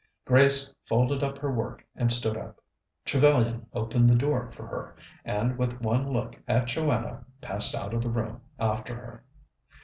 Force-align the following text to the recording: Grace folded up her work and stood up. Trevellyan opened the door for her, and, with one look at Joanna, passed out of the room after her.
Grace 0.25 0.73
folded 0.87 1.21
up 1.21 1.37
her 1.37 1.51
work 1.53 1.85
and 1.95 2.11
stood 2.11 2.35
up. 2.35 2.59
Trevellyan 3.05 3.67
opened 3.71 4.09
the 4.09 4.15
door 4.15 4.49
for 4.49 4.65
her, 4.65 4.95
and, 5.23 5.55
with 5.59 5.79
one 5.79 6.11
look 6.11 6.41
at 6.47 6.65
Joanna, 6.65 7.23
passed 7.39 7.75
out 7.75 7.93
of 7.93 8.01
the 8.01 8.09
room 8.09 8.41
after 8.59 8.95
her. 8.95 9.23